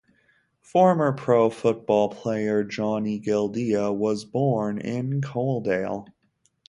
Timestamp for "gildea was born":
3.19-4.79